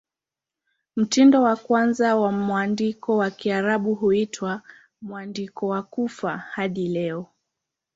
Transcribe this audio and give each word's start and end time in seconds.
Mtindo 0.95 1.41
wa 1.41 1.55
kwanza 1.55 2.15
wa 2.15 2.31
mwandiko 2.31 3.17
wa 3.17 3.29
Kiarabu 3.31 3.95
huitwa 3.95 4.61
"Mwandiko 5.01 5.67
wa 5.67 5.83
Kufa" 5.83 6.37
hadi 6.37 6.87
leo. 6.87 7.27